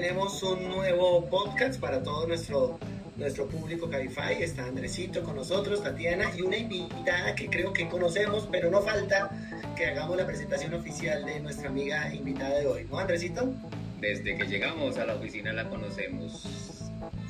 tenemos 0.00 0.42
un 0.42 0.68
nuevo 0.68 1.24
podcast 1.24 1.80
para 1.80 2.02
todo 2.02 2.26
nuestro, 2.26 2.78
nuestro 3.16 3.46
público 3.48 3.88
Cabify. 3.88 4.42
Está 4.42 4.66
Andresito 4.66 5.22
con 5.22 5.36
nosotros, 5.36 5.82
Tatiana 5.82 6.30
y 6.36 6.42
una 6.42 6.58
invitada 6.58 7.34
que 7.34 7.48
creo 7.48 7.72
que 7.72 7.88
conocemos, 7.88 8.46
pero 8.52 8.70
no 8.70 8.82
falta 8.82 9.30
que 9.74 9.86
hagamos 9.86 10.18
la 10.18 10.26
presentación 10.26 10.74
oficial 10.74 11.24
de 11.24 11.40
nuestra 11.40 11.70
amiga 11.70 12.14
invitada 12.14 12.58
de 12.58 12.66
hoy, 12.66 12.86
¿no, 12.90 12.98
Andresito? 12.98 13.54
Desde 13.98 14.36
que 14.36 14.44
llegamos 14.44 14.98
a 14.98 15.06
la 15.06 15.14
oficina 15.14 15.54
la 15.54 15.66
conocemos. 15.70 16.44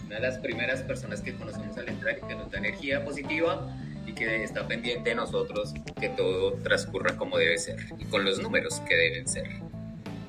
Una 0.04 0.16
de 0.16 0.22
las 0.22 0.38
primeras 0.38 0.82
personas 0.82 1.20
que 1.20 1.36
conocemos 1.36 1.78
al 1.78 1.88
entrar 1.88 2.18
y 2.18 2.26
que 2.26 2.34
nos 2.34 2.50
da 2.50 2.58
energía 2.58 3.04
positiva 3.04 3.76
y 4.08 4.12
que 4.12 4.42
está 4.42 4.66
pendiente 4.66 5.10
de 5.10 5.14
nosotros 5.14 5.72
que 6.00 6.08
todo 6.08 6.54
transcurra 6.64 7.16
como 7.16 7.38
debe 7.38 7.58
ser 7.58 7.76
y 7.96 8.06
con 8.06 8.24
los 8.24 8.40
números 8.40 8.80
que 8.88 8.96
deben 8.96 9.28
ser. 9.28 9.46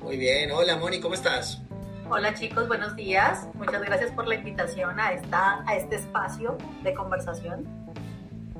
Muy 0.02 0.16
bien, 0.16 0.52
hola 0.52 0.76
Moni, 0.76 1.00
¿cómo 1.00 1.14
estás? 1.16 1.62
Hola 2.10 2.32
chicos, 2.32 2.66
buenos 2.68 2.96
días. 2.96 3.46
Muchas 3.52 3.82
gracias 3.82 4.10
por 4.12 4.26
la 4.26 4.36
invitación 4.36 4.98
a, 4.98 5.12
esta, 5.12 5.62
a 5.66 5.76
este 5.76 5.96
espacio 5.96 6.56
de 6.82 6.94
conversación. 6.94 7.66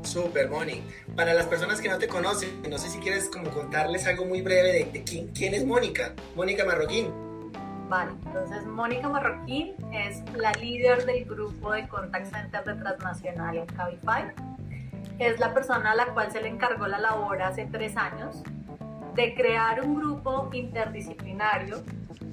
Super, 0.03 0.51
Moni. 0.51 0.83
Para 1.17 1.33
las 1.33 1.47
personas 1.47 1.81
que 1.81 1.89
no 1.89 1.97
te 1.97 2.09
conocen, 2.09 2.61
no 2.69 2.77
sé 2.77 2.91
si 2.91 2.99
quieres 2.99 3.31
como 3.31 3.51
contarles 3.51 4.07
algo 4.07 4.27
muy 4.27 4.43
breve 4.43 4.91
de, 4.93 5.03
quién, 5.03 5.29
quién 5.29 5.55
es 5.55 5.65
Mónica, 5.65 6.13
Mónica 6.37 6.67
Marroquín. 6.67 7.11
Vale, 7.89 8.13
entonces 8.27 8.67
Mónica 8.67 9.09
Marroquín 9.09 9.75
es 9.95 10.23
la 10.37 10.53
líder 10.53 11.07
del 11.07 11.25
grupo 11.25 11.73
de 11.73 11.89
Contact 11.89 12.31
Center 12.31 12.63
de 12.63 12.75
Transnacional 12.75 13.57
en 13.57 13.67
Cabify. 13.67 14.25
Es 15.19 15.41
la 15.41 15.55
persona 15.55 15.93
a 15.93 15.95
la 15.95 16.13
cual 16.13 16.31
se 16.31 16.43
le 16.43 16.49
encargó 16.49 16.87
la 16.87 16.99
labor 16.99 17.41
hace 17.41 17.65
tres 17.65 17.97
años 17.97 18.43
de 19.15 19.35
crear 19.35 19.83
un 19.83 19.95
grupo 19.95 20.51
interdisciplinario 20.53 21.83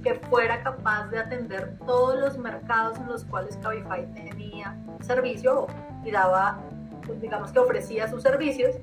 que 0.06 0.14
fuera 0.30 0.62
capaz 0.62 1.08
de 1.08 1.18
atender 1.18 1.80
todos 1.84 2.20
los 2.20 2.38
mercados 2.38 3.00
en 3.00 3.08
los 3.08 3.26
cuales 3.26 3.58
Cabify 3.58 4.06
tenía 4.14 4.78
servicio 5.02 5.66
y 6.04 6.12
daba, 6.12 6.60
pues, 7.08 7.20
digamos 7.20 7.52
que 7.52 7.58
ofrecía 7.58 8.08
sus 8.08 8.22
servicios. 8.22 8.76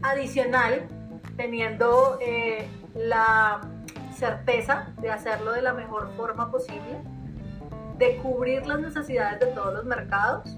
Adicional, 0.00 0.88
teniendo 1.36 2.18
eh, 2.22 2.66
la 2.94 3.60
certeza 4.14 4.88
de 5.02 5.10
hacerlo 5.10 5.52
de 5.52 5.60
la 5.60 5.74
mejor 5.74 6.10
forma 6.16 6.50
posible, 6.50 7.02
de 7.98 8.16
cubrir 8.16 8.66
las 8.66 8.80
necesidades 8.80 9.38
de 9.40 9.46
todos 9.48 9.74
los 9.74 9.84
mercados 9.84 10.56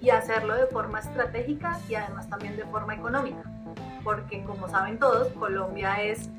y 0.00 0.10
hacerlo 0.10 0.56
de 0.56 0.66
forma 0.66 0.98
estratégica 0.98 1.78
y 1.88 1.94
además 1.94 2.28
también 2.28 2.56
de 2.56 2.64
forma 2.64 2.96
económica 2.96 3.44
porque 4.06 4.44
como 4.44 4.68
saben 4.68 5.00
todos, 5.00 5.32
Colombia 5.32 6.00
es 6.00 6.30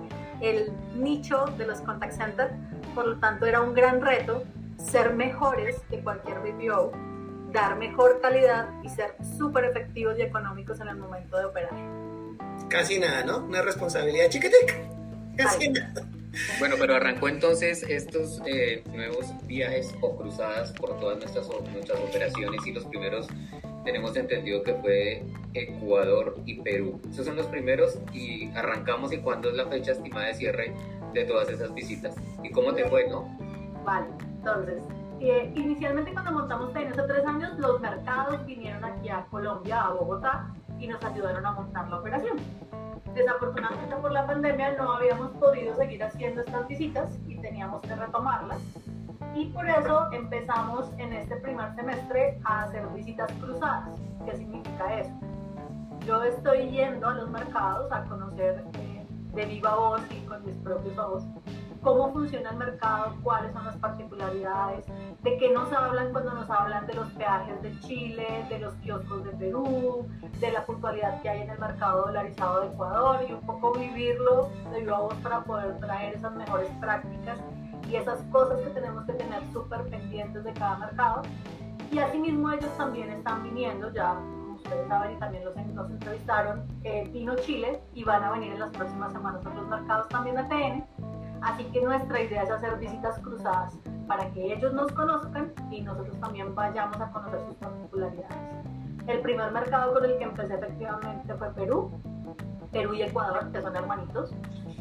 el 0.41 0.71
nicho 0.95 1.45
de 1.57 1.66
los 1.66 1.80
contact 1.81 2.13
centers, 2.13 2.53
por 2.93 3.07
lo 3.07 3.19
tanto 3.19 3.45
era 3.45 3.61
un 3.61 3.73
gran 3.73 4.02
reto 4.02 4.44
ser 4.77 5.13
mejores 5.13 5.77
que 5.89 5.99
cualquier 5.99 6.39
BPO, 6.39 6.91
dar 7.52 7.77
mejor 7.77 8.19
calidad 8.21 8.69
y 8.83 8.89
ser 8.89 9.16
súper 9.38 9.66
efectivos 9.66 10.17
y 10.17 10.21
económicos 10.21 10.79
en 10.79 10.89
el 10.89 10.97
momento 10.97 11.38
de 11.38 11.45
operar. 11.45 11.71
Casi 12.69 12.99
nada, 12.99 13.23
¿no? 13.23 13.39
Una 13.39 13.61
responsabilidad 13.61 14.29
chiquitica. 14.29 14.75
Casi 15.35 15.69
nada. 15.69 16.05
Bueno, 16.59 16.75
pero 16.79 16.95
arrancó 16.95 17.29
entonces 17.29 17.83
estos 17.83 18.41
eh, 18.45 18.83
nuevos 18.94 19.25
viajes 19.45 19.94
o 20.01 20.16
cruzadas 20.16 20.72
por 20.73 20.99
todas 20.99 21.17
nuestras, 21.17 21.47
nuestras 21.73 21.99
operaciones 21.99 22.66
y 22.66 22.73
los 22.73 22.85
primeros 22.85 23.27
tenemos 23.88 24.17
entendido 24.17 24.63
que 24.63 24.73
fue 24.73 25.23
Ecuador 25.53 26.35
y 26.45 26.61
Perú. 26.61 26.99
Esos 27.09 27.25
son 27.25 27.38
los 27.38 27.45
primeros 27.45 27.97
y 28.11 28.49
arrancamos 28.53 29.13
y 29.13 29.19
cuándo 29.19 29.49
es 29.49 29.55
la 29.55 29.66
fecha 29.67 29.94
estimada 29.94 30.25
de 30.27 30.33
cierre 30.33 30.73
de 31.13 31.23
todas 31.23 31.49
esas 31.49 31.73
visitas. 31.73 32.13
¿Y 32.44 32.52
cómo 32.52 32.73
te 32.73 32.83
fue, 32.89 33.07
no? 33.07 33.25
Vale, 33.85 34.07
entonces, 34.19 34.83
eh, 35.21 35.53
inicialmente 35.55 36.12
cuando 36.12 36.34
montamos 36.34 36.73
TN 36.73 36.91
hace 36.91 37.01
tres 37.01 37.25
años, 37.25 37.57
los 37.59 37.79
mercados 37.79 38.45
vinieron 38.45 38.84
aquí 38.84 39.07
a 39.07 39.25
Colombia, 39.31 39.81
a 39.81 39.94
Bogotá, 39.94 40.53
y 40.78 40.88
nos 40.88 41.01
ayudaron 41.06 41.45
a 41.45 41.51
montar 41.53 41.89
la 41.89 42.00
operación. 42.00 42.35
Desafortunadamente 43.16 43.95
por 43.95 44.12
la 44.12 44.28
pandemia 44.28 44.73
no 44.73 44.91
habíamos 44.91 45.31
podido 45.38 45.73
seguir 45.78 46.03
haciendo 46.03 46.41
estas 46.41 46.67
visitas 46.67 47.17
y 47.25 47.38
teníamos 47.38 47.81
que 47.83 47.95
retomarlas 47.95 48.59
y 49.35 49.45
por 49.47 49.67
eso 49.69 50.11
empezamos 50.11 50.91
en 50.97 51.13
este 51.13 51.35
primer 51.38 51.73
semestre 51.75 52.39
a 52.43 52.63
hacer 52.63 52.88
visitas 52.89 53.31
cruzadas. 53.33 53.99
¿Qué 54.25 54.35
significa 54.35 54.99
eso? 54.99 55.13
Yo 56.05 56.23
estoy 56.23 56.69
yendo 56.69 57.07
a 57.07 57.13
los 57.15 57.29
mercados 57.29 57.91
a 57.91 58.03
conocer 58.05 58.63
eh, 58.73 59.05
de 59.33 59.45
viva 59.45 59.75
voz 59.75 60.01
y 60.11 60.25
con 60.25 60.45
mis 60.45 60.55
propios 60.57 60.97
ojos 60.97 61.23
cómo 61.81 62.11
funciona 62.11 62.49
el 62.49 62.57
mercado, 62.57 63.15
cuáles 63.23 63.53
son 63.53 63.65
las 63.65 63.77
particularidades, 63.77 64.85
de 65.23 65.38
qué 65.38 65.51
nos 65.51 65.71
hablan 65.71 66.11
cuando 66.11 66.33
nos 66.33 66.49
hablan 66.49 66.85
de 66.88 66.94
los 66.94 67.07
peajes 67.13 67.61
de 67.61 67.79
Chile, 67.79 68.45
de 68.49 68.59
los 68.59 68.73
kioscos 68.75 69.23
de 69.23 69.31
Perú, 69.31 70.05
de 70.39 70.51
la 70.51 70.65
puntualidad 70.65 71.21
que 71.21 71.29
hay 71.29 71.41
en 71.44 71.49
el 71.49 71.59
mercado 71.59 72.07
dolarizado 72.07 72.61
de 72.61 72.67
Ecuador 72.67 73.25
y 73.27 73.31
un 73.31 73.41
poco 73.45 73.73
vivirlo 73.73 74.49
de 74.71 74.81
viva 74.81 74.99
voz 74.99 75.15
para 75.15 75.44
poder 75.45 75.79
traer 75.79 76.15
esas 76.15 76.35
mejores 76.35 76.69
prácticas 76.81 77.39
y 77.90 77.96
esas 77.96 78.22
cosas 78.31 78.59
que 78.62 78.70
tenemos 78.72 79.06
que 79.06 79.14
tener 79.14 79.42
súper 79.52 79.84
pendientes 79.90 80.44
de 80.44 80.53
cada 80.53 80.78
mercado. 80.78 81.22
Y 81.92 82.00
asimismo 82.00 82.52
ellos 82.52 82.70
también 82.78 83.09
están 83.12 83.44
viniendo, 83.44 83.92
ya 83.94 84.20
ustedes 84.56 84.88
saben 84.88 85.16
y 85.16 85.20
también 85.20 85.46
los, 85.46 85.56
nos 85.56 85.90
entrevistaron, 85.90 86.66
eh, 86.84 87.09
vino 87.14 87.36
Chile 87.38 87.81
y 87.94 88.03
van 88.03 88.24
a 88.24 88.31
venir 88.31 88.53
en 88.53 88.59
las 88.59 88.72
próximas 88.72 89.14
semanas 89.14 89.46
a 89.46 89.50
otros 89.50 89.68
mercados 89.68 90.09
también 90.09 90.38
a 90.38 90.48
TN. 90.48 90.86
Así 91.42 91.64
que 91.66 91.81
nuestra 91.81 92.22
idea 92.22 92.44
es 92.44 92.50
hacer 92.50 92.78
visitas 92.78 93.20
cruzadas 93.20 93.78
para 94.08 94.30
que 94.31 94.54
ellos 94.54 94.74
nos 94.74 94.92
conozcan 94.92 95.54
y 95.72 95.81
nosotros 95.81 96.19
también 96.19 96.54
vayamos 96.56 97.00
a 97.00 97.12
conocer 97.12 97.40
sus 97.48 97.56
particularidades. 97.56 98.38
El 99.08 99.22
primer 99.22 99.52
mercado 99.52 99.94
con 99.94 100.04
el 100.04 100.18
que 100.18 100.24
empecé 100.24 100.56
efectivamente 100.56 101.34
fue 101.36 101.50
Perú, 101.52 101.92
Perú 102.72 102.94
y 102.94 103.04
Ecuador, 103.04 103.50
que 103.52 103.62
son 103.62 103.75
hermanitos. 103.75 104.34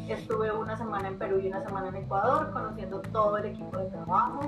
Estuve 0.09 0.51
una 0.53 0.77
semana 0.77 1.09
en 1.09 1.19
Perú 1.19 1.39
y 1.43 1.47
una 1.47 1.61
semana 1.63 1.89
en 1.89 1.97
Ecuador, 1.97 2.51
conociendo 2.53 3.01
todo 3.01 3.37
el 3.37 3.47
equipo 3.47 3.77
de 3.77 3.85
trabajo, 3.87 4.39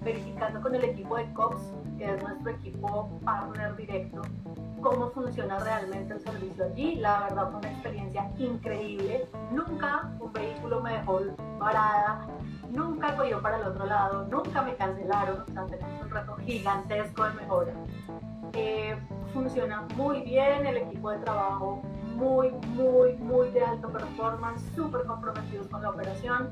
verificando 0.00 0.62
con 0.62 0.74
el 0.74 0.84
equipo 0.84 1.16
de 1.16 1.30
COPS, 1.34 1.74
que 1.98 2.14
es 2.14 2.22
nuestro 2.22 2.50
equipo 2.50 3.10
partner 3.22 3.76
directo, 3.76 4.22
cómo 4.80 5.10
funciona 5.10 5.58
realmente 5.58 6.14
el 6.14 6.20
servicio 6.20 6.64
allí. 6.64 6.94
La 6.96 7.20
verdad 7.24 7.50
fue 7.50 7.58
una 7.58 7.70
experiencia 7.70 8.30
increíble. 8.38 9.28
Nunca 9.50 10.10
un 10.18 10.32
vehículo 10.32 10.80
me 10.80 10.94
dejó 10.94 11.20
parada, 11.58 12.26
nunca 12.70 13.14
cogió 13.14 13.42
para 13.42 13.58
el 13.58 13.64
otro 13.64 13.84
lado, 13.84 14.26
nunca 14.30 14.62
me 14.62 14.74
cancelaron. 14.76 15.42
O 15.42 15.52
sea, 15.52 15.66
tenemos 15.66 16.02
un 16.02 16.10
reto 16.10 16.36
gigantesco 16.36 17.24
de 17.24 17.32
mejora. 17.34 17.72
Eh, 18.54 18.98
funciona 19.34 19.82
muy 19.94 20.22
bien, 20.22 20.64
el 20.66 20.78
equipo 20.78 21.10
de 21.10 21.18
trabajo 21.18 21.82
muy, 22.14 22.50
muy, 22.74 23.14
muy 23.14 23.50
de 23.50 23.64
alto 23.64 23.88
performance, 23.88 24.62
súper 24.74 25.04
comprometidos 25.04 25.66
con 25.68 25.82
la 25.82 25.90
operación. 25.90 26.48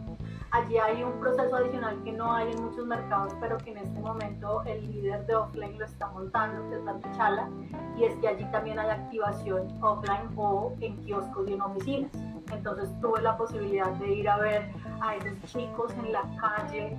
Allí 0.52 0.78
hay 0.78 1.02
un 1.02 1.12
proceso 1.20 1.54
adicional 1.54 2.02
que 2.02 2.12
no 2.12 2.32
hay 2.32 2.50
en 2.50 2.64
muchos 2.64 2.84
mercados, 2.84 3.32
pero 3.40 3.56
que 3.58 3.70
en 3.70 3.78
este 3.78 4.00
momento 4.00 4.62
el 4.64 4.90
líder 4.90 5.24
de 5.26 5.36
offline 5.36 5.78
lo 5.78 5.84
está 5.84 6.08
montando, 6.08 6.68
que 6.68 6.76
es 6.76 6.84
la 6.84 7.12
Chala, 7.16 7.48
y 7.96 8.04
es 8.04 8.16
que 8.16 8.28
allí 8.28 8.44
también 8.50 8.78
hay 8.78 8.90
activación 8.90 9.68
offline 9.80 10.28
o 10.36 10.72
en 10.80 10.96
kioscos 11.04 11.48
y 11.48 11.52
en 11.52 11.60
oficinas. 11.60 12.10
Entonces 12.52 12.90
tuve 13.00 13.22
la 13.22 13.36
posibilidad 13.36 13.90
de 13.92 14.12
ir 14.12 14.28
a 14.28 14.38
ver 14.38 14.72
a 15.00 15.14
esos 15.14 15.52
chicos 15.52 15.92
en 15.92 16.12
la 16.12 16.22
calle 16.40 16.96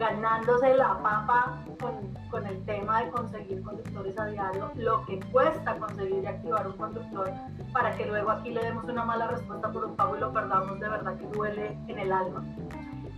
ganándose 0.00 0.74
la 0.76 0.98
papa 1.02 1.58
con, 1.78 1.92
con, 2.30 2.46
el 2.46 2.64
tema 2.64 3.04
de 3.04 3.10
conseguir 3.10 3.62
conductores 3.62 4.18
a 4.18 4.24
diario, 4.24 4.70
lo 4.76 5.04
que 5.04 5.20
cuesta 5.30 5.76
conseguir 5.76 6.24
y 6.24 6.26
activar 6.26 6.66
un 6.66 6.72
conductor 6.72 7.30
para 7.74 7.94
que 7.94 8.06
luego 8.06 8.30
aquí 8.30 8.50
le 8.50 8.64
demos 8.64 8.84
una 8.84 9.04
mala 9.04 9.28
respuesta 9.28 9.70
por 9.70 9.84
un 9.84 9.96
pago 9.96 10.16
y 10.16 10.20
lo 10.20 10.32
perdamos, 10.32 10.80
de 10.80 10.88
verdad 10.88 11.18
que 11.18 11.26
duele 11.26 11.78
en 11.86 11.98
el 11.98 12.12
alma. 12.12 12.42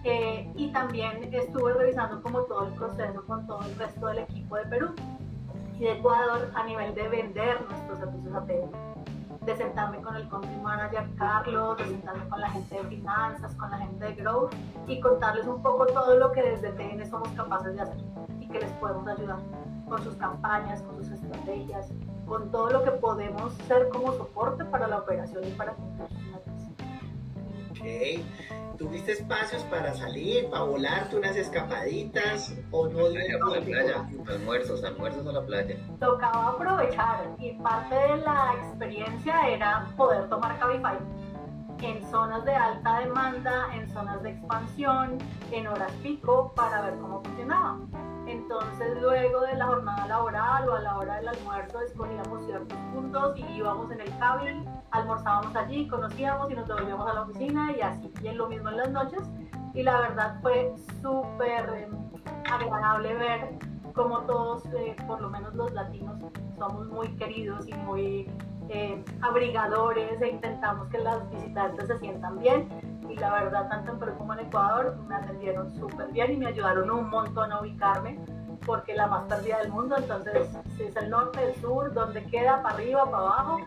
Eh, 0.03 0.53
y 0.57 0.73
también 0.73 1.33
estuve 1.33 1.73
revisando 1.73 2.21
como 2.21 2.41
todo 2.43 2.67
el 2.67 2.75
proceso 2.75 3.25
con 3.27 3.47
todo 3.47 3.63
el 3.63 3.77
resto 3.77 4.09
del 4.09 4.19
equipo 4.19 4.57
de 4.57 4.65
Perú 4.65 4.89
y 5.79 5.85
de 5.85 5.93
Ecuador 5.93 6.51
a 6.57 6.65
nivel 6.65 6.93
de 6.97 7.09
vender 7.09 7.65
nuestros 7.69 8.01
servicios 8.01 8.35
a 8.35 8.45
Perú 8.45 8.73
de 9.45 9.57
sentarme 9.57 10.01
con 10.01 10.15
el 10.15 10.29
country 10.29 10.57
manager 10.63 11.05
Carlos, 11.17 11.77
de 11.79 11.85
sentarme 11.85 12.29
con 12.29 12.41
la 12.41 12.51
gente 12.51 12.77
de 12.77 12.85
finanzas, 12.85 13.55
con 13.57 13.71
la 13.71 13.79
gente 13.79 14.05
de 14.05 14.15
growth 14.15 14.53
y 14.87 15.01
contarles 15.01 15.47
un 15.47 15.63
poco 15.63 15.87
todo 15.87 16.17
lo 16.17 16.31
que 16.33 16.43
desde 16.43 16.71
TN 16.73 17.09
somos 17.11 17.29
capaces 17.31 17.75
de 17.75 17.83
hacer 17.83 17.97
y 18.41 18.49
que 18.49 18.61
les 18.61 18.71
podemos 18.73 19.07
ayudar 19.09 19.39
con 19.89 20.03
sus 20.03 20.15
campañas, 20.17 20.83
con 20.83 20.97
sus 20.97 21.11
estrategias, 21.11 21.89
con 22.27 22.51
todo 22.51 22.71
lo 22.71 22.85
que 22.85 22.93
podemos 22.93 23.53
ser 23.67 23.89
como 23.89 24.13
soporte 24.13 24.65
para 24.65 24.87
la 24.87 24.99
operación 24.99 25.47
y 25.47 25.51
para 25.53 25.73
cumplir. 25.73 26.22
Ok. 27.83 28.23
¿Tuviste 28.79 29.13
espacios 29.13 29.63
para 29.65 29.93
salir, 29.95 30.49
para 30.51 30.63
volarte 30.63 31.17
unas 31.17 31.37
escapaditas 31.37 32.55
o 32.71 32.89
no? 32.89 33.11
Playa, 33.11 33.39
la 33.39 33.61
playa, 33.61 34.09
almuerzos, 34.29 34.83
almuerzos 34.85 35.27
a 35.27 35.33
la 35.33 35.43
playa. 35.45 35.77
Tocaba 36.01 36.49
aprovechar 36.51 37.29
y 37.39 37.53
parte 37.55 37.95
de 37.95 38.17
la 38.19 38.55
experiencia 38.63 39.49
era 39.49 39.89
poder 39.97 40.29
tomar 40.29 40.59
Cabify. 40.59 40.97
en 41.83 42.01
zonas 42.11 42.45
de 42.45 42.55
alta 42.55 43.01
demanda, 43.01 43.75
en 43.75 43.89
zonas 43.93 44.23
de 44.23 44.31
expansión, 44.31 45.19
en 45.51 45.67
horas 45.67 45.91
pico, 46.03 46.53
para 46.55 46.83
ver 46.83 46.95
cómo 47.01 47.21
funcionaba. 47.25 47.79
Entonces 48.27 49.01
luego 49.01 49.41
de 49.41 49.57
la 49.57 49.67
jornada 49.67 50.07
laboral 50.07 50.69
o 50.69 50.75
a 50.75 50.81
la 50.81 50.97
hora 50.97 51.17
del 51.17 51.29
almuerzo 51.29 51.81
escogíamos 51.81 52.45
ciertos 52.47 52.79
puntos 52.93 53.39
y 53.39 53.43
íbamos 53.57 53.91
en 53.91 54.01
el 54.01 54.19
cable, 54.19 54.65
almorzábamos 54.91 55.55
allí, 55.57 55.89
conocíamos 55.89 56.51
y 56.51 56.55
nos 56.55 56.69
devolvíamos 56.69 57.09
a 57.09 57.15
la 57.15 57.23
oficina 57.23 57.73
y 57.77 57.81
así. 57.81 58.13
Y 58.23 58.29
en 58.29 58.39
lo 58.39 58.49
mismo 58.49 58.69
en 58.69 58.77
las 58.77 58.91
noches. 58.91 59.23
Y 59.75 59.83
la 59.83 60.01
verdad 60.01 60.39
fue 60.43 60.75
súper 61.01 61.89
agradable 62.51 63.15
ver 63.15 63.59
cómo 63.95 64.21
todos, 64.21 64.65
eh, 64.67 64.97
por 65.07 65.21
lo 65.21 65.31
menos 65.31 65.55
los 65.55 65.73
latinos, 65.73 66.17
somos 66.59 66.89
muy 66.89 67.09
queridos 67.17 67.67
y 67.67 67.75
muy 67.75 68.31
eh, 68.69 69.03
abrigadores 69.21 70.21
e 70.21 70.29
intentamos 70.29 70.89
que 70.89 70.99
las 70.99 71.29
visitantes 71.31 71.89
se 71.89 71.99
sientan 71.99 72.39
bien. 72.39 72.69
Y 73.09 73.17
la 73.17 73.33
verdad, 73.33 73.69
tanto 73.69 73.93
en 73.93 73.99
Perú 73.99 74.13
como 74.19 74.33
en 74.35 74.41
Ecuador, 74.41 74.97
me 75.09 75.15
atendieron 75.15 75.71
súper 75.77 76.09
bien 76.13 76.33
y 76.33 76.37
me 76.37 76.47
ayudaron 76.47 76.91
un 76.91 77.11
montón 77.11 77.53
a 77.53 77.61
ubicarme, 77.61 78.19
porque 78.65 78.95
la 78.95 79.07
más 79.07 79.25
perdida 79.25 79.59
del 79.59 79.71
mundo, 79.71 79.97
entonces, 79.99 80.49
si 80.77 80.85
es 80.85 80.97
el 80.97 81.11
norte, 81.11 81.43
el 81.45 81.55
sur, 81.61 81.93
donde 81.93 82.25
queda, 82.25 82.63
para 82.63 82.77
arriba, 82.77 83.05
para 83.05 83.17
abajo, 83.19 83.61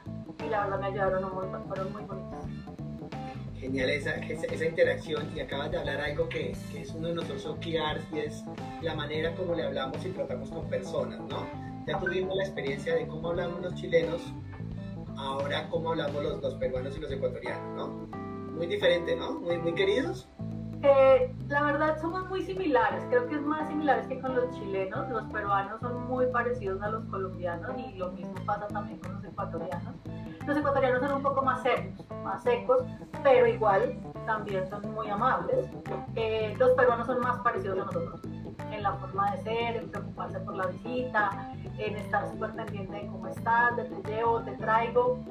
y 0.45 0.49
la 0.49 0.63
verdad 0.63 0.79
me 0.79 0.85
ayudaron 0.87 1.25
un 1.25 1.35
montón, 1.35 1.65
fueron 1.67 1.93
muy 1.93 2.03
bonitos. 2.03 2.45
Genial 3.59 3.89
esa, 3.89 4.11
esa, 4.15 4.65
interacción 4.65 5.29
y 5.35 5.39
acabas 5.39 5.71
de 5.71 5.79
hablar 5.79 5.99
algo 6.01 6.29
que, 6.29 6.55
que 6.71 6.81
es 6.81 6.93
uno 6.93 7.07
de 7.07 7.15
nuestros 7.15 7.45
OKRs 7.45 8.13
y 8.13 8.19
es 8.19 8.43
la 8.81 8.93
manera 8.93 9.33
como 9.35 9.55
le 9.55 9.63
hablamos 9.63 10.05
y 10.05 10.09
tratamos 10.09 10.49
con 10.49 10.67
personas, 10.67 11.19
¿no? 11.21 11.47
Ya 11.87 11.99
tuvimos 11.99 12.35
la 12.35 12.43
experiencia 12.43 12.95
de 12.95 13.07
cómo 13.07 13.29
hablamos 13.29 13.61
los 13.61 13.73
chilenos 13.75 14.21
ahora 15.17 15.67
cómo 15.69 15.91
hablamos 15.91 16.23
los, 16.23 16.41
los 16.41 16.55
peruanos 16.55 16.97
y 16.97 16.99
los 16.99 17.11
ecuatorianos, 17.11 17.75
¿no? 17.75 18.24
Muy 18.55 18.67
diferente, 18.67 19.15
¿no? 19.15 19.33
Muy, 19.39 19.57
muy 19.57 19.73
queridos. 19.73 20.27
Eh, 20.81 21.33
la 21.47 21.63
verdad 21.63 21.99
somos 21.99 22.29
muy 22.29 22.43
similares, 22.43 23.03
creo 23.09 23.27
que 23.27 23.35
es 23.35 23.41
más 23.41 23.67
similares 23.67 24.05
que 24.07 24.19
con 24.19 24.35
los 24.35 24.51
chilenos, 24.51 25.09
los 25.09 25.23
peruanos 25.31 25.79
son 25.81 26.07
muy 26.07 26.27
parecidos 26.27 26.79
a 26.83 26.89
los 26.89 27.03
colombianos 27.05 27.71
y 27.77 27.97
lo 27.97 28.11
mismo 28.11 28.35
pasa 28.45 28.67
también 28.67 28.99
con 28.99 29.13
los 29.13 29.23
ecuatorianos. 29.23 29.95
Los 30.45 30.57
ecuatorianos 30.57 31.01
son 31.01 31.13
un 31.13 31.23
poco 31.23 31.41
más 31.41 31.63
secos, 31.63 32.05
más 32.23 32.43
secos, 32.43 32.83
pero 33.23 33.47
igual 33.47 33.97
también 34.27 34.69
son 34.69 34.93
muy 34.93 35.09
amables. 35.09 35.65
Eh, 36.15 36.55
los 36.59 36.71
peruanos 36.71 37.07
son 37.07 37.19
más 37.21 37.39
parecidos 37.39 37.79
a 37.79 37.85
nosotros 37.85 38.21
en 38.71 38.83
la 38.83 38.93
forma 38.93 39.35
de 39.35 39.41
ser, 39.43 39.75
en 39.77 39.89
preocuparse 39.89 40.39
por 40.41 40.55
la 40.55 40.67
visita, 40.67 41.51
en 41.77 41.95
estar 41.95 42.29
súper 42.29 42.51
pendiente 42.51 42.93
de 42.93 43.07
cómo 43.07 43.27
estás, 43.27 43.75
de 43.77 43.85
te 43.85 44.11
llevo, 44.11 44.41
te 44.41 44.51
traigo. 44.57 45.23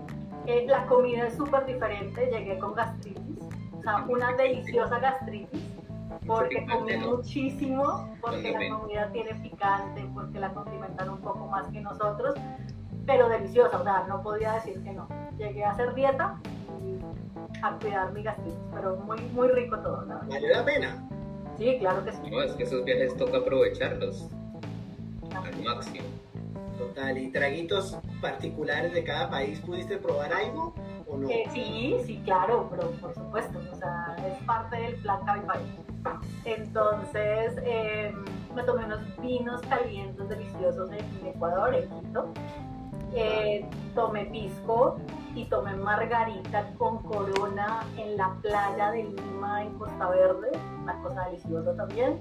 Eh, 0.46 0.66
la 0.66 0.84
comida 0.86 1.26
es 1.26 1.34
súper 1.34 1.64
diferente, 1.64 2.26
llegué 2.30 2.58
con 2.58 2.74
gastritis, 2.74 3.44
o 3.78 3.82
sea, 3.82 4.04
una 4.08 4.32
deliciosa 4.32 4.98
gastritis, 4.98 5.62
porque 6.26 6.66
comí 6.66 6.96
muchísimo, 6.98 8.14
porque 8.20 8.52
la 8.52 8.76
comida 8.76 9.10
tiene 9.12 9.34
picante, 9.36 10.06
porque 10.12 10.38
la 10.38 10.52
condimentan 10.52 11.08
un 11.08 11.20
poco 11.20 11.46
más 11.46 11.66
que 11.68 11.80
nosotros, 11.80 12.34
pero 13.06 13.28
deliciosa, 13.28 13.80
o 13.80 13.84
sea, 13.84 14.04
no 14.06 14.22
podía 14.22 14.52
decir 14.54 14.82
que 14.82 14.92
no. 14.92 15.08
Llegué 15.38 15.64
a 15.64 15.70
hacer 15.70 15.94
dieta 15.94 16.38
y 16.82 16.98
a 17.62 17.78
cuidar 17.78 18.12
mi 18.12 18.22
gastritis, 18.22 18.58
pero 18.74 18.96
muy, 18.96 19.20
muy 19.32 19.48
rico 19.48 19.78
todo. 19.78 20.06
¿Vale 20.06 20.48
la 20.48 20.64
pena? 20.64 21.08
Sí, 21.56 21.78
claro 21.78 22.04
que 22.04 22.12
sí. 22.12 22.30
No, 22.30 22.42
es 22.42 22.52
que 22.52 22.64
esos 22.64 22.84
viajes 22.84 23.16
toca 23.16 23.38
aprovecharlos 23.38 24.28
al 25.34 25.62
máximo. 25.62 26.04
Total, 26.78 27.16
¿y 27.16 27.30
traguitos 27.30 27.96
particulares 28.20 28.92
de 28.92 29.04
cada 29.04 29.30
país 29.30 29.60
pudiste 29.60 29.96
probar 29.98 30.32
algo 30.32 30.74
o 31.06 31.16
no? 31.16 31.28
Eh, 31.30 31.44
sí, 31.52 31.96
sí, 32.04 32.20
claro, 32.24 32.68
pero 32.70 32.90
por 32.92 33.14
supuesto, 33.14 33.60
o 33.72 33.76
sea, 33.76 34.16
es 34.26 34.44
parte 34.44 34.76
del 34.76 34.96
plan 34.96 35.24
país. 35.24 35.84
Entonces, 36.44 37.54
em, 37.64 38.24
me 38.54 38.62
tomé 38.64 38.84
unos 38.84 39.00
vinos 39.20 39.60
calientes 39.62 40.28
deliciosos 40.28 40.90
en 40.90 41.26
Ecuador, 41.26 41.74
en 41.74 41.88
Quito. 41.88 42.32
Eh, 43.14 43.64
tomé 43.94 44.26
pisco 44.26 44.96
y 45.36 45.44
tomé 45.44 45.76
margarita 45.76 46.68
con 46.76 46.98
corona 47.04 47.84
en 47.96 48.16
la 48.16 48.34
playa 48.42 48.90
de 48.90 49.04
Lima, 49.04 49.62
en 49.62 49.78
Costa 49.78 50.08
Verde, 50.08 50.50
una 50.82 51.00
cosa 51.00 51.26
deliciosa 51.26 51.76
también. 51.76 52.20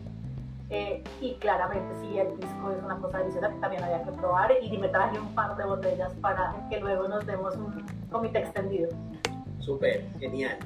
Eh, 0.70 1.04
y 1.22 1.36
claramente 1.36 1.94
sí, 2.02 2.18
el 2.18 2.28
pisco 2.30 2.72
es 2.72 2.84
una 2.84 2.98
cosa 2.98 3.20
deliciosa 3.20 3.50
que 3.50 3.60
también 3.60 3.84
había 3.84 4.04
que 4.04 4.12
probar 4.12 4.52
y 4.62 4.78
me 4.78 4.88
traje 4.90 5.20
un 5.20 5.34
par 5.36 5.56
de 5.56 5.66
botellas 5.66 6.14
para 6.22 6.56
que 6.70 6.80
luego 6.80 7.08
nos 7.08 7.26
demos 7.26 7.56
un 7.56 7.86
comité 8.10 8.40
extendido. 8.40 8.90
Súper, 9.60 10.06
genial. 10.20 10.58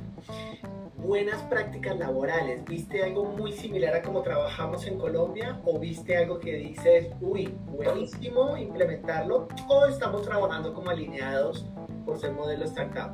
Buenas 0.98 1.42
prácticas 1.44 1.98
laborales. 1.98 2.66
¿Viste 2.66 3.04
algo 3.04 3.26
muy 3.26 3.52
similar 3.54 3.94
a 3.94 4.02
como 4.02 4.24
trabajamos 4.24 4.88
en 4.88 4.98
Colombia? 4.98 5.60
¿O 5.66 5.78
viste 5.78 6.18
algo 6.18 6.40
que 6.40 6.54
dices, 6.54 7.12
uy, 7.22 7.56
buenísimo 7.68 8.58
implementarlo? 8.58 9.48
¿O 9.68 9.86
estamos 9.86 10.24
trabajando 10.24 10.74
como 10.74 10.90
alineados 10.90 11.66
por 12.06 12.18
ser 12.18 12.32
modelo 12.32 12.66
startup? 12.66 13.12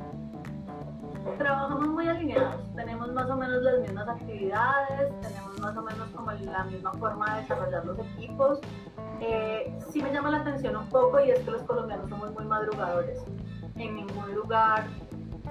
Trabajamos 1.38 1.88
muy 1.88 2.06
alineados, 2.06 2.62
tenemos 2.76 3.12
más 3.12 3.28
o 3.30 3.36
menos 3.36 3.62
las 3.62 3.80
mismas 3.80 4.08
actividades, 4.08 5.20
tenemos 5.20 5.58
más 5.58 5.76
o 5.76 5.82
menos 5.82 6.08
como 6.10 6.30
la 6.30 6.64
misma 6.64 6.92
forma 6.92 7.34
de 7.34 7.40
desarrollar 7.40 7.84
los 7.86 7.98
equipos. 7.98 8.60
Eh, 9.20 9.74
sí 9.90 10.02
me 10.02 10.12
llama 10.12 10.30
la 10.30 10.38
atención 10.38 10.76
un 10.76 10.88
poco 10.90 11.18
y 11.20 11.30
es 11.30 11.40
que 11.40 11.50
los 11.50 11.62
colombianos 11.62 12.10
somos 12.10 12.32
muy 12.34 12.44
madrugadores. 12.44 13.24
En 13.76 13.96
ningún 13.96 14.34
lugar 14.34 14.84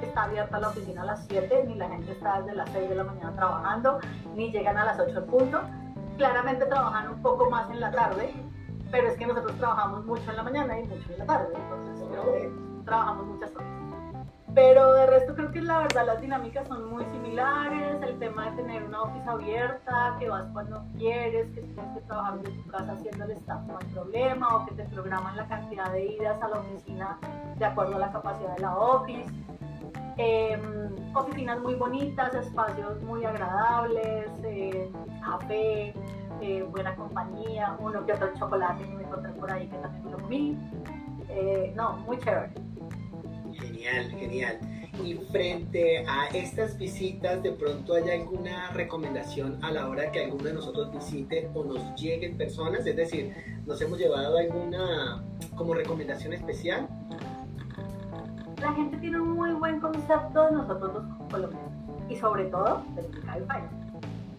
está 0.02 0.24
abierta 0.24 0.60
la 0.60 0.70
oficina 0.70 1.02
a 1.02 1.06
las 1.06 1.25
7, 1.28 1.66
ni 1.68 1.75
la 1.75 1.90
gente 1.90 2.12
está 2.12 2.42
desde 2.42 2.56
las 2.56 2.70
6 2.70 2.90
de 2.90 2.96
la 2.96 3.04
mañana 3.04 3.36
trabajando, 3.36 4.00
ni 4.36 4.52
llegan 4.52 4.78
a 4.78 4.86
las 4.86 5.00
8 5.00 5.18
al 5.18 5.25
punto. 5.25 5.60
Claramente 6.18 6.66
trabajan 6.68 7.10
un 7.10 7.22
poco 7.22 7.50
más 7.50 7.70
en 7.72 7.80
la 7.80 7.92
tarde, 7.92 8.34
pero 8.92 9.08
es 9.08 9.18
que 9.18 9.25
nosotros 9.25 9.58
trabajamos 9.58 10.06
mucho 10.06 10.30
en 10.30 10.38
la 10.38 10.44
mañana 10.44 10.80
y 10.80 10.84
mucho 10.84 11.12
en 11.12 11.20
la 11.20 11.25
tarde, 11.25 11.54
entonces 11.56 12.54
trabajamos 12.86 13.25
muchas 13.25 13.56
horas. 13.56 13.73
Pero 14.55 14.94
de 14.94 15.07
resto 15.07 15.33
creo 15.33 15.51
que 15.51 15.61
la 15.61 15.79
verdad 15.79 16.05
las 16.05 16.21
dinámicas 16.21 16.67
son 16.67 16.91
muy 16.91 17.03
similares, 17.05 18.01
el 18.03 18.19
tema 18.19 18.51
de 18.51 18.57
tener 18.57 18.83
una 18.83 19.01
oficina 19.01 19.31
abierta, 19.31 20.15
que 20.19 20.29
vas 20.29 20.45
cuando 20.53 20.83
quieres, 20.95 21.47
que 21.55 21.61
tienes 21.61 21.94
que 21.95 22.01
trabajar 22.01 22.39
de 22.39 22.51
tu 22.51 22.69
casa 22.69 22.91
haciendo 22.91 23.25
el 23.25 23.31
staff 23.31 23.61
no 23.65 23.79
hay 23.79 23.88
problema, 23.88 24.55
o 24.55 24.65
que 24.67 24.75
te 24.75 24.83
programan 24.85 25.35
la 25.38 25.47
cantidad 25.47 25.91
de 25.91 26.05
idas 26.05 26.39
a 26.39 26.50
la 26.50 26.59
oficina 26.59 27.17
de 27.57 27.65
acuerdo 27.65 27.95
a 27.95 28.00
la 28.00 28.11
capacidad 28.11 28.55
de 28.55 28.61
la 28.61 28.77
office. 28.77 29.33
Em, 30.17 31.15
oficinas 31.15 31.59
muy 31.59 31.73
bonitas, 31.73 32.35
espacios 32.35 33.01
muy 33.01 33.25
agradables, 33.25 34.29
eh, 34.43 34.91
café, 35.24 35.95
eh, 36.41 36.63
buena 36.69 36.95
compañía, 36.95 37.75
uno 37.79 38.05
que 38.05 38.13
otro 38.13 38.29
chocolate 38.38 38.83
que 38.83 38.93
me 38.93 39.03
encontré 39.03 39.31
por 39.31 39.51
ahí 39.51 39.67
que 39.67 39.77
también 39.77 40.12
lo 40.12 40.17
comí. 40.19 40.57
Eh, 41.29 41.74
no, 41.75 41.93
muy 42.05 42.19
chévere. 42.19 42.51
Genial, 43.84 44.12
genial. 44.18 44.60
Y 45.04 45.16
frente 45.16 46.06
a 46.08 46.28
estas 46.28 46.78
visitas, 46.78 47.44
¿de 47.44 47.52
pronto 47.52 47.96
hay 47.96 48.10
alguna 48.12 48.70
recomendación 48.72 49.60
a 49.62 49.72
la 49.72 49.90
hora 49.90 50.10
que 50.10 50.24
alguno 50.24 50.46
de 50.46 50.54
nosotros 50.54 50.90
visite 50.94 51.50
o 51.54 51.66
nos 51.66 51.94
lleguen 52.00 52.38
personas? 52.38 52.86
Es 52.86 52.96
decir, 52.96 53.34
¿nos 53.66 53.82
hemos 53.82 54.00
llevado 54.00 54.38
alguna 54.38 55.22
como 55.56 55.74
recomendación 55.74 56.32
especial? 56.32 56.88
La 58.62 58.72
gente 58.72 58.96
tiene 58.98 59.20
un 59.20 59.32
muy 59.32 59.52
buen 59.52 59.82
concepto 59.82 60.46
de 60.46 60.52
nosotros 60.54 60.94
los 60.94 61.30
colombianos 61.30 61.72
y 62.08 62.16
sobre 62.16 62.46
todo 62.46 62.84
del 62.96 63.25
Cabify. 63.25 63.63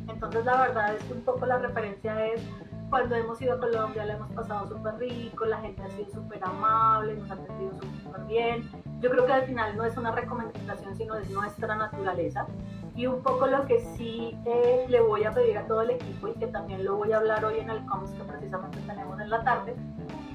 Entonces 0.09 0.45
la 0.47 0.63
verdad 0.63 0.95
es 0.95 1.05
que 1.05 1.13
un 1.13 1.21
poco 1.21 1.45
la 1.45 1.59
referencia 1.59 2.27
es 2.29 2.41
cuando 2.89 3.15
hemos 3.17 3.43
ido 3.43 3.55
a 3.55 3.59
Colombia 3.59 4.07
la 4.07 4.15
hemos 4.15 4.31
pasado 4.33 4.69
súper 4.69 4.95
rico, 4.97 5.45
la 5.45 5.59
gente 5.59 5.83
ha 5.83 5.91
sido 5.91 6.09
súper 6.13 6.43
amable, 6.43 7.15
nos 7.17 7.31
ha 7.31 7.35
atendido 7.35 7.73
súper 8.03 8.25
bien. 8.27 8.84
Yo 9.05 9.11
creo 9.11 9.27
que 9.27 9.35
al 9.35 9.45
final 9.45 9.77
no 9.77 9.85
es 9.85 9.99
una 9.99 10.13
recomendación, 10.13 10.97
sino 10.97 11.15
es 11.17 11.29
nuestra 11.29 11.75
naturaleza. 11.77 12.47
Y 12.97 13.05
un 13.07 13.23
poco 13.23 13.47
lo 13.47 13.67
que 13.67 13.79
sí 13.79 14.35
eh, 14.47 14.87
le 14.89 14.99
voy 15.03 15.25
a 15.25 15.35
pedir 15.35 15.59
a 15.59 15.67
todo 15.67 15.83
el 15.83 15.91
equipo 15.91 16.29
y 16.29 16.33
que 16.33 16.47
también 16.47 16.83
lo 16.87 16.97
voy 16.97 17.13
a 17.13 17.19
hablar 17.19 17.45
hoy 17.45 17.59
en 17.59 17.69
el 17.69 17.85
COMS 17.85 18.13
que 18.13 18.25
precisamente 18.25 18.79
tenemos 18.87 19.21
en 19.21 19.29
la 19.29 19.45
tarde, 19.45 19.77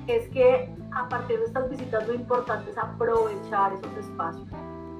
es 0.05 0.29
que 0.29 0.71
a 0.91 1.09
partir 1.09 1.39
de 1.39 1.45
estas 1.45 1.67
visitas 1.67 2.07
lo 2.07 2.13
importante 2.13 2.69
es 2.69 2.77
aprovechar 2.77 3.73
esos 3.73 3.91
espacios 3.97 4.47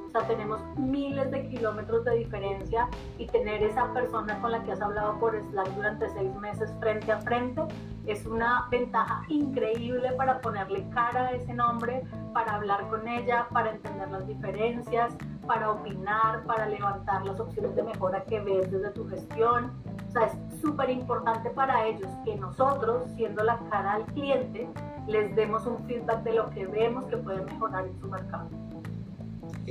o 0.10 0.12
sea, 0.12 0.28
tenemos 0.28 0.60
miles 0.76 1.30
de 1.30 1.48
kilómetros 1.50 2.04
de 2.04 2.16
diferencia 2.16 2.90
y 3.20 3.28
tener 3.28 3.62
esa 3.62 3.94
persona 3.94 4.42
con 4.42 4.52
la 4.52 4.64
que 4.64 4.72
has 4.72 4.82
hablado 4.82 5.20
por 5.20 5.40
Slack 5.40 5.70
durante 5.76 6.10
seis 6.10 6.36
meses 6.38 6.74
frente 6.80 7.12
a 7.12 7.20
frente 7.20 7.62
es 8.08 8.26
una 8.26 8.68
ventaja 8.72 9.22
increíble 9.28 10.12
para 10.14 10.42
ponerle 10.42 10.84
cara 10.90 11.28
a 11.28 11.32
ese 11.34 11.54
nombre, 11.54 12.04
para 12.34 12.56
hablar 12.56 12.90
con 12.90 13.08
ella, 13.08 13.48
para 13.54 13.70
entender 13.70 14.10
las 14.10 14.28
diferencias, 14.28 15.16
para 15.46 15.70
opinar, 15.70 16.44
para 16.46 16.68
levantar 16.68 17.24
las 17.24 17.40
opciones 17.40 17.76
de 17.76 17.84
mejora 17.84 18.24
que 18.24 18.40
ves 18.40 18.72
desde 18.72 18.90
tu 18.90 19.08
gestión. 19.08 19.72
O 20.08 20.12
sea, 20.12 20.26
es 20.26 20.34
súper 20.60 20.90
importante 20.90 21.52
para 21.52 21.86
ellos 21.86 22.10
que 22.26 22.36
nosotros, 22.36 23.04
siendo 23.16 23.44
la 23.44 23.60
cara 23.70 23.94
al 23.94 24.06
cliente, 24.08 24.68
les 25.06 25.36
demos 25.36 25.68
un 25.68 25.86
feedback 25.86 26.24
de 26.24 26.34
lo 26.34 26.50
que 26.50 26.66
vemos 26.66 27.06
que 27.06 27.18
pueden 27.18 27.46
mejorar 27.46 27.86
en 27.86 28.00
su 28.00 28.08
mercado 28.08 28.50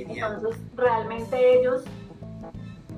Entonces, 0.07 0.59
realmente 0.75 1.59
ellos 1.59 1.83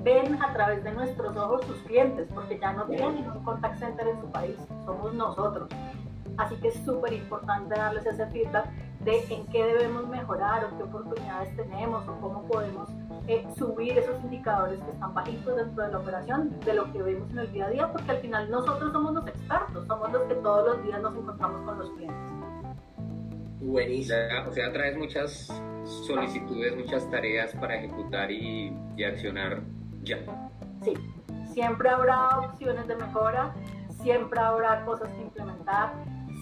ven 0.02 0.40
a 0.42 0.52
través 0.52 0.82
de 0.84 0.92
nuestros 0.92 1.36
ojos 1.36 1.64
sus 1.66 1.78
clientes, 1.82 2.28
porque 2.34 2.58
ya 2.58 2.72
no 2.72 2.84
tienen 2.86 3.30
un 3.30 3.44
contact 3.44 3.78
center 3.78 4.08
en 4.08 4.20
su 4.20 4.30
país, 4.30 4.56
somos 4.84 5.14
nosotros. 5.14 5.68
Así 6.38 6.56
que 6.56 6.68
es 6.68 6.84
súper 6.84 7.12
importante 7.12 7.74
darles 7.74 8.06
ese 8.06 8.26
feedback 8.28 8.66
de 9.00 9.24
en 9.28 9.46
qué 9.48 9.64
debemos 9.64 10.08
mejorar 10.08 10.64
o 10.64 10.76
qué 10.76 10.82
oportunidades 10.84 11.54
tenemos 11.56 12.06
o 12.08 12.20
cómo 12.20 12.44
podemos 12.44 12.88
eh, 13.26 13.46
subir 13.56 13.98
esos 13.98 14.22
indicadores 14.22 14.80
que 14.80 14.90
están 14.90 15.12
bajitos 15.12 15.56
dentro 15.56 15.84
de 15.84 15.92
la 15.92 15.98
operación 15.98 16.58
de 16.60 16.74
lo 16.74 16.92
que 16.92 17.02
vemos 17.02 17.30
en 17.30 17.38
el 17.38 17.52
día 17.52 17.66
a 17.66 17.70
día, 17.70 17.92
porque 17.92 18.10
al 18.10 18.18
final 18.18 18.50
nosotros 18.50 18.92
somos 18.92 19.12
los 19.12 19.26
expertos, 19.26 19.86
somos 19.86 20.12
los 20.12 20.22
que 20.22 20.34
todos 20.36 20.76
los 20.76 20.84
días 20.84 21.02
nos 21.02 21.14
encontramos 21.14 21.62
con 21.62 21.78
los 21.78 21.90
clientes. 21.90 22.41
Buenísimo. 23.62 24.18
O 24.48 24.52
sea, 24.52 24.72
traes 24.72 24.96
muchas 24.96 25.48
solicitudes, 26.06 26.76
muchas 26.76 27.08
tareas 27.10 27.54
para 27.54 27.76
ejecutar 27.76 28.30
y, 28.30 28.76
y 28.96 29.04
accionar 29.04 29.62
ya. 30.02 30.18
Sí, 30.82 30.94
siempre 31.52 31.88
habrá 31.88 32.40
opciones 32.40 32.86
de 32.88 32.96
mejora, 32.96 33.54
siempre 34.02 34.40
habrá 34.40 34.84
cosas 34.84 35.08
que 35.12 35.22
implementar, 35.22 35.92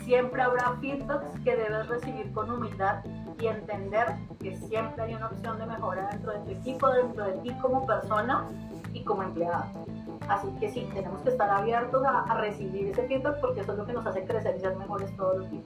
siempre 0.04 0.40
habrá 0.42 0.76
feedbacks 0.80 1.38
que 1.44 1.56
debes 1.56 1.88
recibir 1.88 2.32
con 2.32 2.50
humildad 2.50 3.04
y 3.38 3.46
entender 3.46 4.06
que 4.40 4.56
siempre 4.56 5.02
hay 5.02 5.14
una 5.14 5.28
opción 5.28 5.58
de 5.58 5.66
mejora 5.66 6.08
dentro 6.10 6.32
de 6.32 6.38
tu 6.40 6.50
equipo, 6.50 6.88
dentro 6.90 7.24
de 7.24 7.32
ti 7.42 7.52
como 7.60 7.86
persona 7.86 8.48
y 8.92 9.04
como 9.04 9.22
empleado. 9.22 9.64
Así 10.28 10.48
que 10.60 10.70
sí, 10.70 10.88
tenemos 10.94 11.20
que 11.22 11.30
estar 11.30 11.50
abiertos 11.50 12.02
a, 12.04 12.34
recibir 12.40 12.88
ese 12.88 13.06
feedback 13.06 13.40
porque 13.40 13.60
eso 13.60 13.72
es 13.72 13.78
lo 13.78 13.86
que 13.86 13.92
nos 13.92 14.06
hace 14.06 14.24
crecer 14.24 14.56
y 14.56 14.60
ser 14.60 14.76
mejores 14.76 15.14
todos 15.16 15.38
los 15.38 15.50
días. 15.50 15.64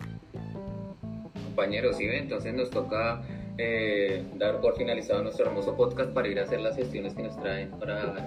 Compañeros, 1.54 1.98
sí, 1.98 2.06
entonces 2.10 2.52
nos 2.52 2.68
toca 2.68 3.22
eh, 3.58 4.24
dar 4.34 4.60
por 4.60 4.76
finalizado 4.76 5.22
nuestro 5.22 5.46
hermoso 5.46 5.76
podcast 5.76 6.10
para 6.10 6.26
ir 6.26 6.40
a 6.40 6.42
hacer 6.42 6.60
las 6.60 6.74
gestiones 6.74 7.14
que 7.14 7.22
nos 7.22 7.36
traen 7.36 7.70
para 7.78 8.26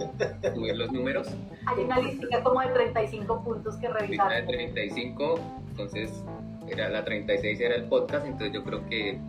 subir 0.56 0.78
los 0.78 0.94
números. 0.94 1.28
Hay 1.66 1.84
una 1.84 2.00
lista 2.00 2.42
como 2.42 2.62
de 2.62 2.70
35 2.70 3.44
puntos 3.44 3.76
que 3.76 3.90
revisar. 3.90 4.34
de 4.34 4.44
35, 4.44 5.40
entonces 5.72 6.24
era 6.70 6.88
la 6.88 7.04
36 7.04 7.60
era 7.60 7.76
el 7.76 7.84
podcast, 7.90 8.26
entonces 8.26 8.54
yo 8.54 8.64
creo 8.64 8.88
que, 8.88 9.20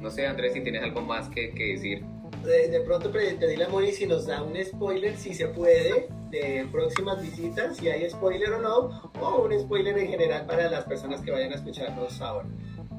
no 0.00 0.08
sé 0.08 0.28
Andrés, 0.28 0.52
si 0.52 0.60
tienes 0.60 0.84
algo 0.84 1.00
más 1.00 1.28
que, 1.28 1.50
que 1.50 1.72
decir. 1.72 2.04
De, 2.44 2.80
pronto 2.86 3.10
pedirle 3.10 3.64
a 3.64 3.68
Moni 3.68 3.90
si 3.90 4.06
nos 4.06 4.26
da 4.26 4.40
un 4.44 4.54
spoiler, 4.64 5.16
si 5.16 5.34
se 5.34 5.48
puede, 5.48 6.08
de 6.30 6.66
próximas 6.70 7.20
visitas, 7.20 7.76
si 7.76 7.88
hay 7.88 8.08
spoiler 8.08 8.52
o 8.52 8.60
no, 8.60 9.10
o 9.20 9.42
un 9.42 9.58
spoiler 9.58 9.98
en 9.98 10.08
general 10.08 10.46
para 10.46 10.70
las 10.70 10.84
personas 10.84 11.20
que 11.20 11.32
vayan 11.32 11.50
a 11.50 11.56
escucharnos 11.56 12.20
ahora. 12.20 12.46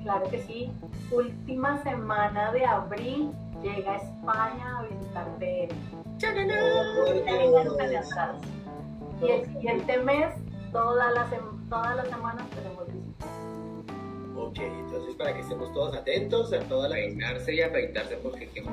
Claro 0.04 0.30
que 0.30 0.40
sí. 0.44 0.72
Última 1.12 1.82
semana 1.84 2.52
de 2.52 2.66
abril 2.66 3.32
llega 3.62 3.94
a 3.94 3.98
España 3.98 4.80
a 4.80 4.84
visitar 4.84 5.28
PR. 5.40 5.74
Y 9.22 9.32
el 9.32 9.46
siguiente 9.46 9.98
mes, 10.00 10.36
todas 10.74 11.14
las, 11.14 11.30
todas 11.70 11.96
las 11.96 12.08
semanas 12.10 12.46
tenemos 12.50 12.86
visitas. 12.88 13.30
Ok, 14.36 14.60
entonces 14.60 15.16
para 15.16 15.34
que 15.34 15.40
estemos 15.40 15.72
todos 15.74 15.96
atentos 15.96 16.52
a 16.52 16.60
toda 16.62 16.90
la... 16.90 16.96
Peinarse 16.96 17.56
y 17.56 17.62
afeitarse 17.62 18.18
porque 18.18 18.50
qué 18.50 18.64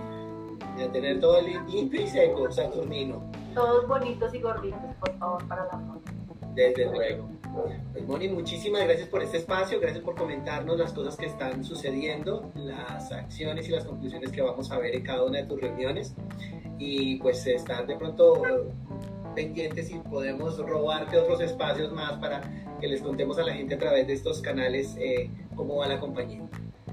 Y 0.78 0.82
a 0.82 0.90
tener 0.90 1.20
todo 1.20 1.40
limpio 1.40 2.00
y 2.00 2.08
seco, 2.08 2.50
Saturnino. 2.50 3.22
Todos 3.54 3.86
bonitos 3.86 4.34
y 4.34 4.40
gorditos, 4.40 4.80
por 4.98 5.16
favor, 5.18 5.46
para 5.46 5.64
la 5.66 5.78
foto. 5.78 6.02
Desde 6.54 6.86
luego. 6.86 7.39
Pues 7.92 8.06
Moni, 8.06 8.28
muchísimas 8.28 8.84
gracias 8.84 9.08
por 9.08 9.22
este 9.22 9.38
espacio, 9.38 9.80
gracias 9.80 10.04
por 10.04 10.14
comentarnos 10.14 10.78
las 10.78 10.92
cosas 10.92 11.16
que 11.16 11.26
están 11.26 11.64
sucediendo, 11.64 12.50
las 12.54 13.10
acciones 13.12 13.68
y 13.68 13.72
las 13.72 13.84
conclusiones 13.84 14.30
que 14.30 14.42
vamos 14.42 14.70
a 14.70 14.78
ver 14.78 14.94
en 14.94 15.02
cada 15.02 15.24
una 15.24 15.38
de 15.38 15.44
tus 15.44 15.60
reuniones 15.60 16.14
y 16.78 17.16
pues 17.16 17.46
estar 17.46 17.86
de 17.86 17.96
pronto 17.96 18.42
pendientes 19.34 19.90
y 19.90 19.98
podemos 19.98 20.58
robarte 20.58 21.18
otros 21.18 21.40
espacios 21.40 21.92
más 21.92 22.12
para 22.18 22.40
que 22.80 22.88
les 22.88 23.02
contemos 23.02 23.38
a 23.38 23.42
la 23.42 23.52
gente 23.52 23.74
a 23.74 23.78
través 23.78 24.06
de 24.06 24.14
estos 24.14 24.40
canales 24.40 24.96
eh, 24.98 25.30
cómo 25.54 25.76
va 25.76 25.88
la 25.88 26.00
compañía. 26.00 26.42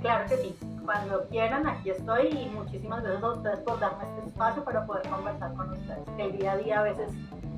Claro 0.02 0.30
que 0.30 0.38
sí, 0.38 0.56
cuando 0.86 1.28
quieran 1.30 1.68
aquí 1.68 1.90
estoy 1.90 2.28
y 2.28 2.50
muchísimas 2.50 3.04
gracias 3.04 3.24
a 3.24 3.34
ustedes 3.34 3.60
por 3.60 3.80
darme 3.80 4.04
este 4.04 4.30
espacio 4.30 4.64
para 4.64 4.86
poder 4.86 5.08
conversar 5.10 5.54
con 5.54 5.72
ustedes. 5.72 6.04
El 6.18 6.38
día 6.38 6.52
a 6.52 6.58
día 6.58 6.80
a 6.80 6.84
veces 6.84 7.10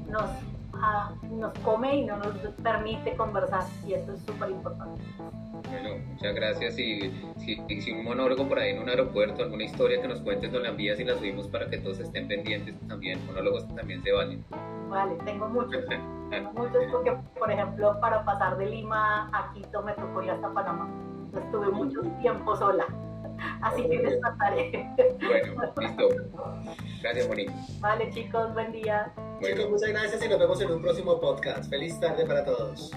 nos 0.08 0.30
nos 1.30 1.58
come 1.60 1.98
y 1.98 2.06
no 2.06 2.18
nos 2.18 2.36
permite 2.64 3.16
conversar 3.16 3.64
y 3.86 3.94
eso 3.94 4.14
es 4.14 4.22
súper 4.22 4.52
importante. 4.52 5.02
Bueno, 5.70 6.04
muchas 6.08 6.36
gracias 6.36 6.80
y 6.80 7.12
si, 7.38 7.92
un 7.92 8.04
monólogo 8.04 8.48
por 8.48 8.60
ahí 8.60 8.72
en 8.72 8.82
un 8.82 8.90
aeropuerto, 8.90 9.44
alguna 9.44 9.64
historia 9.64 10.02
que 10.02 10.08
nos 10.08 10.22
cuentes, 10.22 10.52
nos 10.52 10.62
la 10.62 10.70
envías 10.70 11.00
y 11.00 11.04
la 11.04 11.16
subimos 11.16 11.48
para 11.48 11.70
que 11.70 11.78
todos 11.78 12.00
estén 12.00 12.28
pendientes 12.28 12.76
también, 12.88 13.24
monólogos 13.28 13.68
también 13.76 14.02
se 14.04 14.12
valen. 14.12 14.44
Vale, 14.90 15.16
tengo 15.26 15.48
muchos, 15.50 15.86
tengo 16.30 16.52
muchos 16.54 16.84
porque, 16.92 17.16
por 17.38 17.52
ejemplo, 17.52 18.00
para 18.00 18.26
pasar 18.26 18.58
de 18.58 18.66
Lima 18.68 19.30
a 19.32 19.54
Quito 19.54 19.84
me 19.84 19.94
tocó 19.94 20.24
ir 20.24 20.32
hasta 20.32 20.52
Panamá, 20.52 20.90
estuve 21.36 21.70
mucho 21.70 22.02
tiempo 22.22 22.56
sola. 22.56 22.86
Así 23.62 23.84
que 23.84 23.98
les 23.98 24.20
trataré. 24.20 24.90
Bueno, 25.20 25.74
listo. 25.80 26.10
Gracias, 27.02 27.28
Monique. 27.28 27.52
Vale, 27.80 28.12
chicos, 28.12 28.54
buen 28.54 28.72
día. 28.72 29.14
Chicos, 29.42 29.70
muchas 29.70 29.90
gracias 29.90 30.26
y 30.26 30.30
nos 30.30 30.40
vemos 30.40 30.62
en 30.62 30.72
un 30.72 30.82
próximo 30.82 31.20
podcast. 31.20 31.70
Feliz 31.70 32.00
tarde 32.00 32.26
para 32.26 32.44
todos. 32.46 32.92